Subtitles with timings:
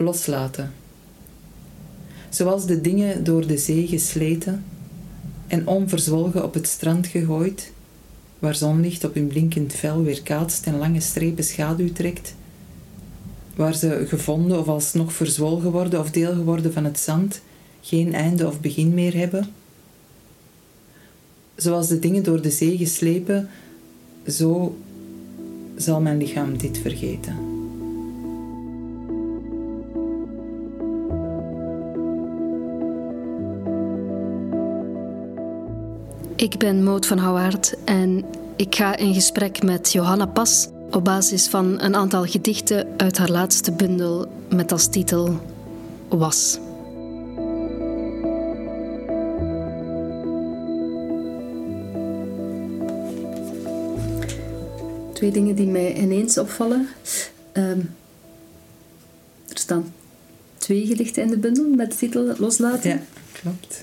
[0.00, 0.72] loslaten.
[2.28, 4.64] Zoals de dingen door de zee gesleten
[5.46, 7.72] en onverzwolgen op het strand gegooid,
[8.38, 12.34] waar zonlicht op hun blinkend vel weer kaatst en lange strepen schaduw trekt,
[13.54, 17.40] waar ze gevonden of alsnog verzwolgen worden of deel geworden van het zand,
[17.80, 19.52] geen einde of begin meer hebben.
[21.56, 23.48] Zoals de dingen door de zee geslepen,
[24.26, 24.78] zo
[25.76, 27.49] zal mijn lichaam dit vergeten.
[36.40, 38.24] Ik ben Moot van Houwaard en
[38.56, 43.28] ik ga in gesprek met Johanna Pas op basis van een aantal gedichten uit haar
[43.28, 45.40] laatste bundel met als titel
[46.08, 46.58] Was.
[55.12, 56.88] Twee dingen die mij ineens opvallen.
[57.52, 57.80] Ehm,
[59.48, 59.92] er staan
[60.58, 62.90] twee gedichten in de bundel met de titel Loslaten.
[62.90, 63.00] Ja,
[63.32, 63.82] klopt.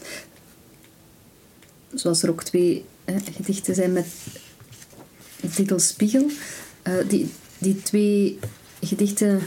[1.99, 2.85] Zoals er ook twee
[3.35, 4.05] gedichten zijn met
[5.41, 6.25] de titel Spiegel.
[6.87, 8.39] Uh, die, die twee
[8.81, 9.39] gedichten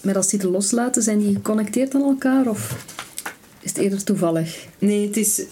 [0.00, 2.84] met als titel Loslaten, zijn die geconnecteerd aan elkaar of
[3.60, 4.66] is het eerder toevallig?
[4.78, 5.42] Nee, het is,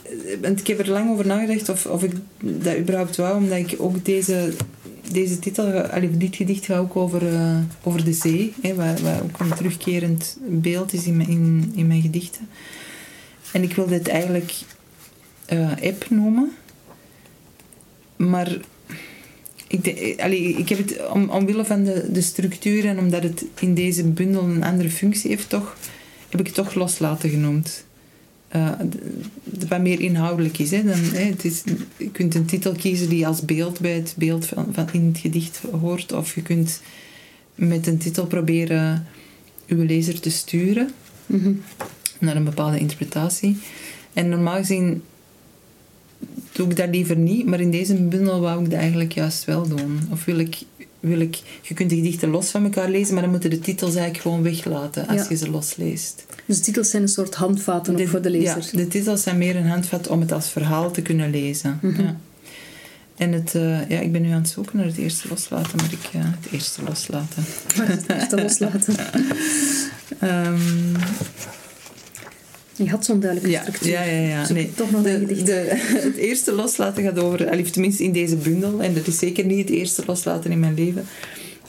[0.57, 4.05] ik heb er lang over nagedacht of, of ik dat überhaupt wou, omdat ik ook
[4.05, 4.53] deze,
[5.13, 9.23] deze titel, allee, dit gedicht gaat ook over, uh, over de zee, hè, waar, waar
[9.23, 12.49] ook een terugkerend beeld is in in, in mijn gedichten.
[13.53, 14.53] En ik wilde het eigenlijk
[15.53, 16.53] uh, app noemen.
[18.17, 18.57] Maar
[19.67, 23.45] ik, de, allee, ik heb het om, omwille van de, de structuur en omdat het
[23.61, 25.77] in deze bundel een andere functie heeft, toch,
[26.29, 27.85] heb ik het toch loslaten genoemd.
[28.57, 28.71] Uh,
[29.69, 30.71] wat meer inhoudelijk is.
[30.71, 31.63] Hè, dan, hè, het is.
[31.97, 35.19] Je kunt een titel kiezen die als beeld bij het beeld van, van in het
[35.19, 36.81] gedicht hoort, of je kunt
[37.55, 39.07] met een titel proberen
[39.67, 40.91] uw lezer te sturen
[41.27, 41.63] mm -hmm.
[42.19, 43.59] naar een bepaalde interpretatie.
[44.13, 45.03] En normaal gezien
[46.53, 49.69] doe ik dat liever niet, maar in deze bundel wou ik dat eigenlijk juist wel
[49.69, 50.01] doen.
[50.11, 50.59] Of wil ik,
[51.01, 53.95] wil ik, je kunt de gedichten los van elkaar lezen, maar dan moeten de titels
[53.95, 56.27] eigenlijk gewoon weglaten als je ze losleest.
[56.45, 58.69] Dus de titels zijn een soort handvaten de, voor de lezer?
[58.73, 61.79] Ja, de titels zijn meer een handvat om het als verhaal te kunnen lezen.
[61.83, 62.05] Mm -hmm.
[62.05, 62.21] ja.
[63.17, 65.93] En het, uh, ja, ik ben nu aan het zoeken naar het eerste loslaten, maar
[65.93, 67.45] ik, uh, het eerste loslaten.
[67.83, 68.95] het eerste loslaten?
[70.23, 70.93] um,
[72.85, 73.91] je had zo'n duidelijke structuur.
[73.91, 74.53] Ja, ja, ja.
[74.53, 74.73] Nee.
[74.75, 79.19] Toch nog de, het eerste loslaten gaat over, tenminste in deze bundel, en dat is
[79.19, 81.07] zeker niet het eerste loslaten in mijn leven,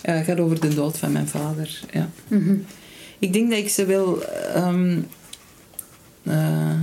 [0.05, 1.79] uh, gaat over de dood van mijn vader.
[1.91, 2.09] Ja.
[2.27, 2.65] Mm -hmm.
[3.19, 4.23] Ik denk dat ik ze wil.
[4.55, 5.07] Um,
[6.23, 6.73] uh,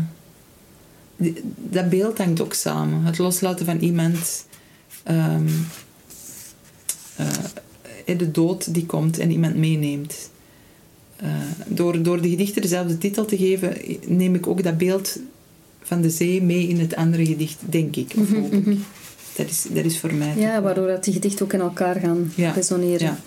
[1.17, 3.05] die, dat beeld hangt ook samen.
[3.05, 4.47] Het loslaten van iemand.
[5.11, 5.67] Um,
[7.21, 10.31] uh, de dood die komt en iemand meeneemt.
[11.23, 11.29] Uh,
[11.67, 15.19] door, door de gedichten dezelfde titel te geven, neem ik ook dat beeld
[15.83, 18.13] van de zee mee in het andere gedicht, denk ik.
[18.17, 18.79] Of hoop ik.
[19.37, 20.35] Dat is, dat is voor mij.
[20.37, 23.07] Ja, waardoor dat die gedichten ook in elkaar gaan ja, resoneren.
[23.07, 23.19] Ja.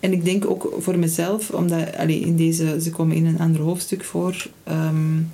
[0.00, 3.60] En ik denk ook voor mezelf, omdat allee, in deze, ze komen in een ander
[3.60, 4.46] hoofdstuk voor.
[4.68, 5.30] Um,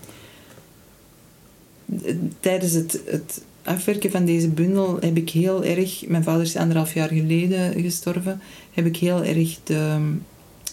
[2.40, 6.94] tijdens het, het afwerken van deze bundel heb ik heel erg, mijn vader is anderhalf
[6.94, 8.40] jaar geleden gestorven,
[8.72, 10.12] heb ik heel erg de,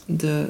[0.06, 0.50] de,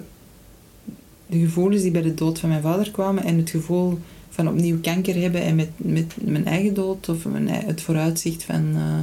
[1.31, 3.99] de gevoelens die bij de dood van mijn vader kwamen en het gevoel
[4.29, 8.73] van opnieuw kanker hebben en met, met mijn eigen dood of mijn, het vooruitzicht van,
[8.75, 9.01] uh,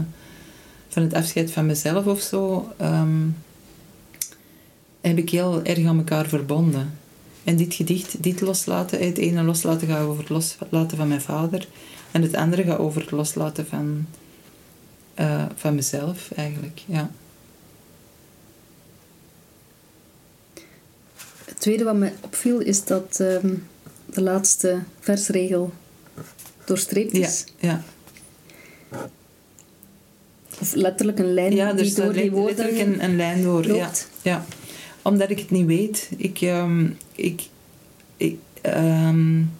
[0.88, 3.36] van het afscheid van mezelf of zo, um,
[5.00, 6.98] heb ik heel erg aan elkaar verbonden.
[7.44, 11.68] En dit gedicht, dit loslaten, het ene loslaten gaat over het loslaten van mijn vader
[12.10, 14.06] en het andere gaat over het loslaten van,
[15.20, 17.10] uh, van mezelf eigenlijk, ja.
[21.58, 23.66] Het tweede wat mij opviel is dat um,
[24.14, 25.72] de laatste versregel
[26.64, 27.44] doorstreept is.
[27.56, 27.82] Ja,
[28.90, 29.10] ja.
[30.60, 33.66] Of letterlijk een lijn ja, die door die woorden letterlijk een, een lijn door.
[33.66, 34.08] Ja, loopt.
[34.22, 34.44] ja.
[35.02, 36.08] Omdat ik het niet weet.
[36.16, 37.42] Ik, um, ik,
[38.16, 39.50] ik um,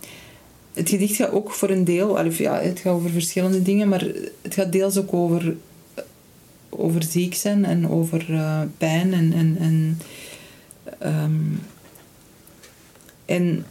[0.72, 4.06] het gedicht gaat ook voor een deel, ja, het gaat over verschillende dingen, maar
[4.42, 5.56] het gaat deels ook over,
[6.68, 9.98] over ziek zijn en over uh, pijn en, en, en
[11.22, 11.60] um,
[13.28, 13.64] en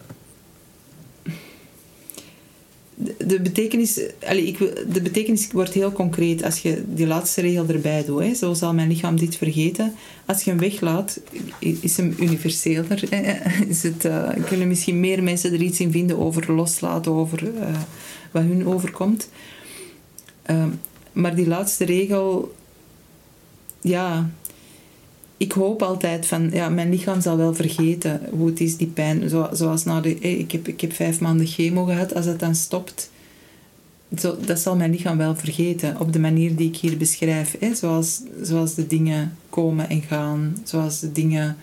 [3.18, 4.57] de betekenis, allez, ik,
[4.94, 8.24] de betekenis wordt heel concreet als je die laatste regel erbij doet.
[8.24, 8.33] Hè.
[8.33, 9.94] Zo zal mijn lichaam dit vergeten.
[10.25, 11.19] Als je hem weglaat,
[11.59, 13.04] is hem universeler.
[13.09, 13.33] Hè.
[13.74, 17.80] Is het, uh, kunnen misschien meer mensen er iets in vinden over loslaten, over uh,
[18.31, 19.30] wat hun overkomt.
[20.51, 20.65] Uh,
[21.12, 22.56] maar die laatste regel,
[23.81, 24.30] ja,
[25.38, 29.30] ik hoop altijd van, ja, mijn lichaam zal wel vergeten hoe het is, die pijn.
[29.30, 32.56] Zo, zoals na de, ik, heb, ik heb vijf maanden chemo gehad, als het dan
[32.56, 33.10] stopt,
[34.16, 36.00] zo, dat zal mijn lichaam wel vergeten.
[36.00, 37.57] Op de manier die ik hier beschrijf.
[37.74, 40.57] Zoals, zoals de dingen komen en gaan.
[40.63, 41.57] Zoals de dingen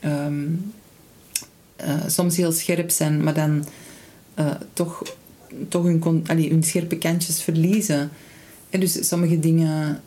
[0.00, 0.46] ehm,
[1.76, 3.64] eh, soms heel scherp zijn, maar dan
[4.38, 5.02] uh, toch,
[5.68, 8.10] toch hun, allee, hun scherpe kantjes verliezen.
[8.70, 10.02] En dus sommige dingen,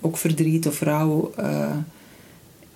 [0.00, 1.32] ook verdriet of rouw.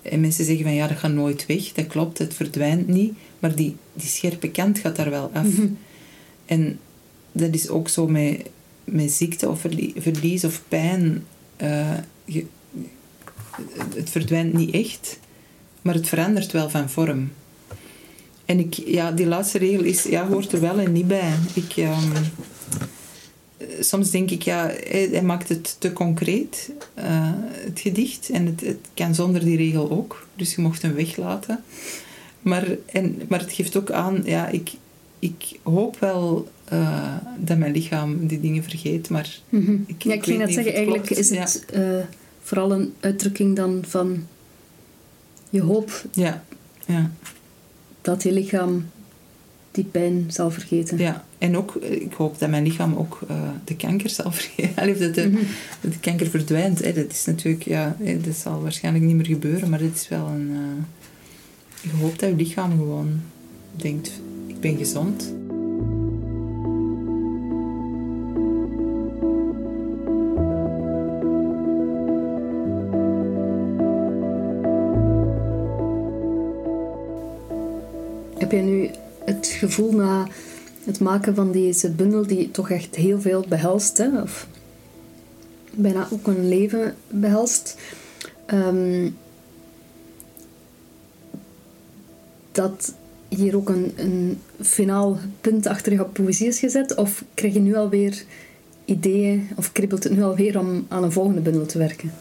[0.01, 1.71] en mensen zeggen van ja, dat gaat nooit weg.
[1.71, 3.13] Dat klopt, het verdwijnt niet.
[3.39, 5.47] Maar die, die scherpe kant gaat daar wel af.
[5.47, 5.67] Mhm.
[6.45, 6.79] En
[7.31, 8.49] dat is ook zo met,
[8.83, 11.25] met ziekte of verlies of pijn.
[12.25, 12.45] Je,
[13.95, 15.19] het verdwijnt niet echt,
[15.81, 17.31] maar het verandert wel van vorm.
[18.45, 21.33] En ik, ja, die laatste regel is, ja, hoort er wel en niet bij.
[21.53, 22.11] Ik, um,
[23.79, 27.03] soms denk ik, ja, hij, maakt het te concreet, uh,
[27.65, 28.29] het gedicht.
[28.29, 30.27] En het, het kan zonder die regel ook.
[30.35, 31.63] Dus je mocht hem weglaten.
[32.41, 34.71] Maar, en, maar het geeft ook aan, ja, ik,
[35.19, 39.09] ik hoop wel uh, dat mijn lichaam die dingen vergeet.
[39.09, 39.83] Maar mm -hmm.
[39.87, 41.97] ik, ja, ik, ging net zeggen, eigenlijk is het uh,
[42.41, 44.27] vooral een uitdrukking dan van
[45.49, 46.05] je hoop.
[46.11, 46.43] Ja,
[46.85, 47.11] ja
[48.01, 48.85] dat je lichaam
[49.75, 50.97] die pijn zal vergeten.
[50.97, 54.89] Ja, en ook, eh, ik hoop dat mijn lichaam ook uh, de kanker zal vergeten.
[54.89, 55.37] Of dat de, mm
[55.81, 56.83] de kanker verdwijnt.
[56.83, 56.93] Hè.
[56.93, 60.49] Dat is natuurlijk, ja, dat zal waarschijnlijk niet meer gebeuren, maar dit is wel een.
[60.49, 60.83] Uh,
[61.81, 63.21] ik hoop dat je lichaam gewoon
[63.71, 64.11] denkt:
[64.47, 65.33] ik ben gezond.
[78.37, 78.89] Heb je nu
[79.25, 80.27] het gevoel na
[80.85, 84.47] het maken van deze bundel, die toch echt heel veel behelst, hè, of
[85.71, 87.77] bijna ook een leven behelst,
[88.53, 89.15] um,
[92.51, 92.93] dat
[93.27, 96.95] hier ook een, een finaal punt achter je poëzie is gezet?
[96.95, 98.23] Of krijg je nu alweer
[98.85, 102.11] ideeën, of kribbelt het nu alweer om aan een volgende bundel te werken?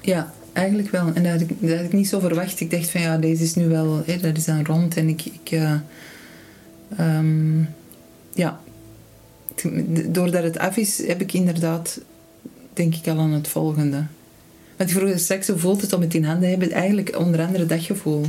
[0.00, 1.06] Ja, Eigenlijk wel.
[1.14, 2.60] En dat had, ik, dat ik niet zo verwacht.
[2.60, 4.02] Ik dacht van ja, deze is nu wel...
[4.06, 4.96] Hè, dat is dan rond.
[4.96, 5.24] En ik...
[5.24, 5.74] ik uh,
[7.00, 7.68] um,
[8.34, 8.60] ja.
[10.06, 12.00] Doordat het af is, heb ik inderdaad...
[12.72, 14.04] Denk ik al aan het volgende.
[14.76, 16.70] Want ik vroeg straks, hoe voelt het om het in handen te hebben?
[16.70, 18.26] Eigenlijk onder andere dat gevoel.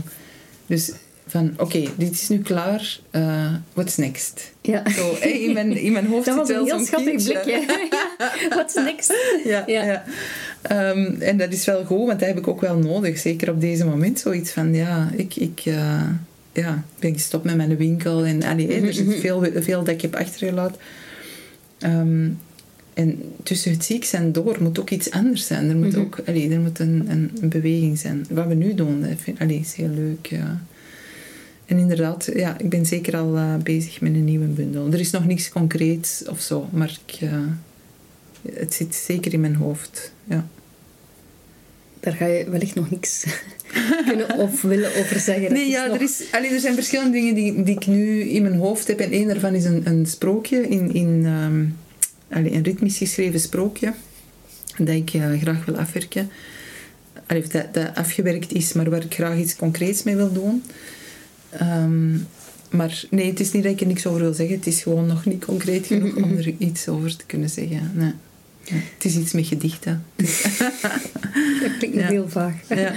[0.66, 0.92] Dus
[1.32, 4.52] van oké, dit is nu klaar, uh, what's next?
[4.62, 4.90] Ja.
[4.90, 7.66] Zo, in, mijn, in mijn hoofd dat was een heel schattig blikje.
[8.50, 9.14] what's next?
[9.44, 9.84] Ja, ja.
[9.84, 10.04] ja.
[10.90, 13.18] Um, en dat is wel goed, want dat heb ik ook wel nodig.
[13.18, 14.20] Zeker op deze moment.
[14.20, 16.04] Zoiets van, ja, ik, ik uh,
[16.54, 18.26] ja, ben gestopt met mijn winkel.
[18.26, 20.82] En allee, er is veel, veel dat ik heb achtergelaten.
[21.80, 22.38] Um,
[22.94, 25.70] en tussen het ziek zijn door moet ook iets anders zijn.
[25.70, 28.26] Er moet, ook, allee, er moet een, een, een, beweging zijn.
[28.30, 30.26] Wat we nu doen, dat vind, allee, is heel leuk.
[30.26, 30.62] Ja.
[31.66, 34.92] En inderdaad, ja, ik ben zeker al uh, bezig met een nieuwe bundel.
[34.92, 37.48] Er is nog niks concreets of zo, maar ik, uh,
[38.56, 40.14] het zit zeker in mijn hoofd.
[40.24, 40.48] Ja.
[42.00, 43.26] Daar ga je wellicht nog niks
[44.06, 45.54] kunnen of willen over zeggen.
[45.54, 48.56] Nee, ja, er, is, allee, er zijn verschillende dingen die, die ik nu in mijn
[48.56, 49.00] hoofd heb.
[49.00, 51.78] En één daarvan is een, een sprookje, in, in, um,
[52.30, 53.94] allee, een ritmisch geschreven sprookje,
[54.78, 56.30] dat ik uh, graag wil afwerken.
[57.26, 60.64] Allee, dat, dat afgewerkt is, maar waar ik graag iets concreets mee wil doen.
[61.62, 62.28] Um,
[62.72, 64.56] maar nee, het is niet dat ik er niks over wil zeggen.
[64.56, 67.92] Het is gewoon nog niet concreet genoeg om er iets over te kunnen zeggen.
[67.94, 68.14] Nee.
[68.64, 68.76] Ja.
[68.76, 70.06] Het is iets met gedichten.
[71.62, 72.08] dat klinkt ja.
[72.08, 72.56] heel vaag.
[72.70, 72.94] Ja.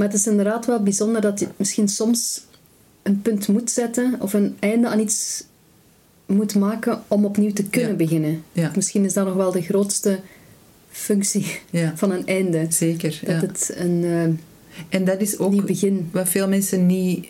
[0.00, 2.44] Maar het is inderdaad wel bijzonder dat je misschien soms
[3.02, 5.44] een punt moet zetten of een einde aan iets
[6.26, 8.42] moet maken om opnieuw te kunnen beginnen.
[8.74, 10.20] Misschien is dat nog wel de grootste
[10.90, 11.60] functie
[11.94, 12.66] van een einde.
[12.68, 13.20] Zeker.
[13.24, 14.02] Dat het een.
[14.02, 14.22] Uh,
[14.88, 15.70] en dat is ook
[16.10, 17.26] wat veel mensen niet...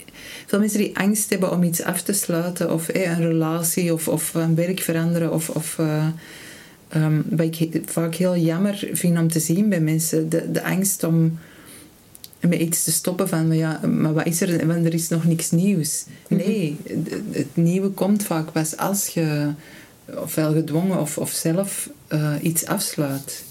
[0.47, 4.09] Veel mensen die angst hebben om iets af te sluiten, of eh, een relatie, of,
[4.09, 5.49] of een werk veranderen, of...
[5.49, 6.07] of uh,
[6.97, 11.05] um, wat ik vaak heel jammer vind om te zien bij mensen, de, de angst
[11.05, 11.39] om
[12.41, 14.67] met iets te stoppen van, ja, maar wat is er?
[14.67, 16.05] Want er is nog niks nieuws.
[16.29, 16.41] Mhm.
[16.41, 16.77] Nee,
[17.31, 19.53] het nieuwe komt vaak pas als je
[20.15, 23.45] ofwel gedwongen of, of zelf uh, iets afsluit.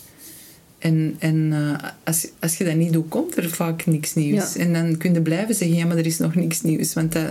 [0.78, 4.56] En, en uh, als, als je dat niet doet, komt er vaak niks nieuws.
[4.56, 6.94] En dan kun je blijven zeggen, ja, maar er is nog niks nieuws.
[6.94, 7.28] Want dat,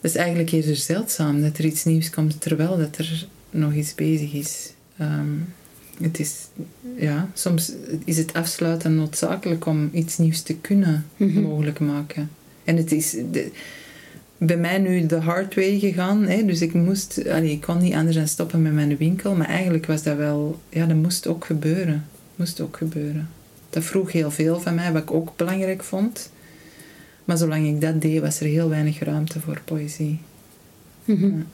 [0.00, 3.94] dat is eigenlijk eerder zeldzaam, dat er iets nieuws komt, terwijl dat er nog iets
[3.94, 4.72] bezig is.
[5.00, 5.54] Um,
[6.00, 6.48] het is,
[6.96, 7.72] ja, soms
[8.04, 11.40] is het afsluiten noodzakelijk om iets nieuws te kunnen mhm.
[11.40, 12.30] mogelijk maken.
[12.64, 13.50] En het is de,
[14.46, 16.22] bij mij nu de hard way gegaan.
[16.22, 19.34] Hè, dus ik moest, allee, ik kon niet anders dan stoppen met mijn winkel.
[19.34, 22.06] Maar eigenlijk was dat wel, ja, dat moest ook gebeuren.
[22.36, 23.28] Moest ook gebeuren.
[23.70, 26.30] Dat vroeg heel veel van mij, wat ik ook belangrijk vond.
[27.24, 30.18] Maar zolang ik dat deed, was er heel weinig ruimte voor poëzie.
[31.04, 31.26] Mhm.
[31.26, 31.44] Ja.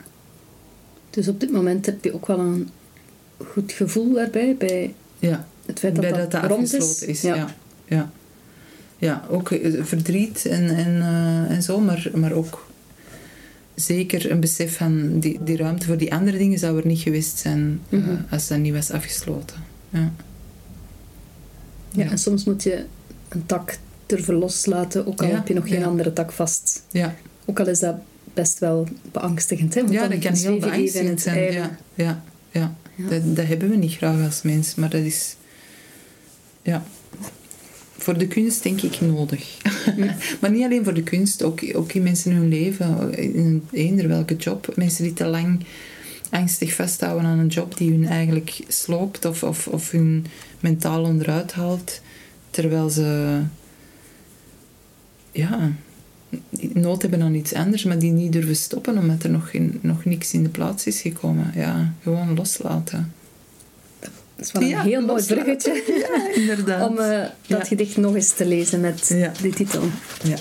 [1.11, 2.69] Dus op dit moment heb je ook wel een
[3.47, 7.21] goed gevoel daarbij, bij Ja, het feit dat bij dat, dat dat rond afgesloten is.
[7.21, 7.35] Ja.
[7.35, 7.55] Ja.
[7.87, 8.11] Ja.
[8.99, 9.25] Ja.
[9.31, 12.67] ook eh, verdriet en, en, eh, en zo, maar, maar ook
[13.75, 17.39] zeker een besef van die, die ruimte voor die andere dingen zou er niet geweest
[17.39, 18.17] zijn eh, Mhm.
[18.31, 19.57] als dat niet was afgesloten.
[19.89, 20.13] Ja.
[21.91, 22.85] Ja, en soms moet je
[23.29, 25.87] een tak durven loslaten, ook al Ja, heb je nog geen ja.
[25.87, 26.83] andere tak vast.
[26.91, 27.15] Ja,
[27.45, 27.95] Ook al is dat
[28.35, 29.75] best wel beangstigend.
[29.75, 29.81] Hè?
[29.81, 31.53] Want ja dat kan heel beangstigend zijn.
[31.53, 32.75] Ja, ja, ja.
[33.07, 35.37] Dat, hebben we niet graag als mens, maar dat is
[36.63, 36.85] ja,
[37.97, 39.57] voor de kunst denk ik nodig.
[40.41, 44.37] maar niet alleen voor de kunst, ook, ook in mensen hun leven, in eender welke
[44.37, 44.77] job.
[44.77, 45.65] Mensen die te lang
[46.31, 50.27] angstig vasthouden aan een job die hun eigenlijk sloopt of, of, of hun
[50.61, 52.01] mentaal onderuit haalt,
[52.51, 53.41] terwijl ze
[55.33, 55.73] ja,
[56.73, 60.05] nood hebben aan iets anders, maar die niet durven stoppen omdat er nog, geen, nog
[60.05, 61.53] niks in de plaats is gekomen.
[61.55, 63.13] Ja, gewoon loslaten.
[64.01, 64.11] Dat
[64.47, 65.73] is wel een Ja, heel mooi bruggetje
[66.09, 66.89] Ja, inderdaad.
[66.89, 67.65] om eh, dat Ja.
[67.65, 69.83] gedicht nog eens te lezen met die titel.
[70.25, 70.37] Ja.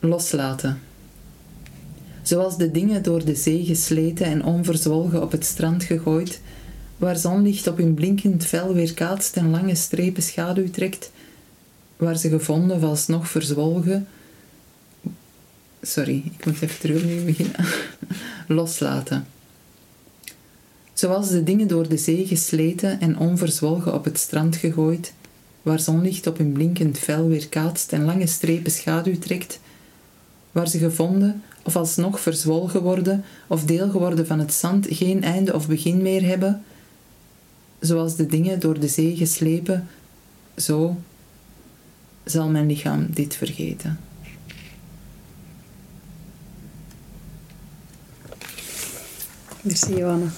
[0.00, 0.80] Loslaten.
[2.22, 6.40] Zoals de dingen door de zee gesleten en onverzwolgen op het strand gegooid,
[6.96, 11.10] waar zonlicht op hun blinkend vel weerkaatst en lange strepen schaduw trekt,
[12.00, 14.08] waar ze gevonden of alsnog verzwolgen.
[15.82, 17.66] Sorry, ik moet even terug opnieuw beginnen.
[18.58, 19.26] Loslaten.
[20.92, 25.12] Zoals de dingen door de zee gesleten en onverzwolgen op het strand gegooid,
[25.62, 29.60] waar zonlicht op hun blinkend vel weerkaatst en lange strepen schaduw trekt,
[30.52, 35.54] waar ze gevonden of alsnog verzwolgen worden of deel geworden van het zand geen einde
[35.54, 36.64] of begin meer hebben,
[37.80, 39.88] zoals de dingen door de zee geslepen,
[40.56, 40.96] zo
[42.30, 43.98] zal mijn lichaam dit vergeten.
[49.62, 50.30] Merci, Johanna.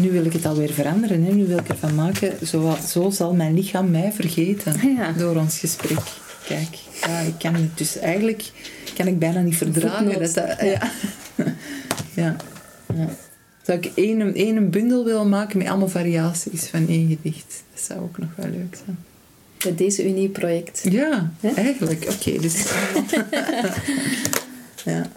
[0.00, 1.24] Nu wil ik het alweer veranderen.
[1.24, 1.32] Hè?
[1.32, 5.12] Nu wil ik ervan maken, zo, zo zal mijn lichaam mij vergeten ja.
[5.12, 6.02] door ons gesprek.
[6.46, 8.52] Kijk, ja, ik kan het dus eigenlijk
[8.94, 10.20] kan ik bijna niet verdragen.
[10.20, 10.90] Dat, dat, ja.
[12.14, 12.36] ja.
[12.94, 13.08] ja.
[13.62, 17.62] Zou ik één, één bundel willen maken met allemaal variaties van één gedicht?
[17.72, 18.98] Dat zou ook nog wel leuk zijn.
[19.64, 20.80] Bij deze Unie-project.
[20.90, 21.48] Ja, Hè?
[21.48, 22.06] eigenlijk.
[22.10, 22.64] Oké, dus...
[24.84, 25.10] ja.